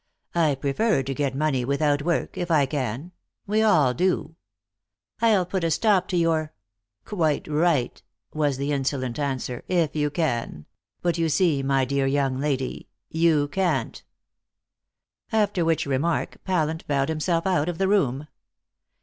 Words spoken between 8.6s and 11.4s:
insolent answer, "if you can; but you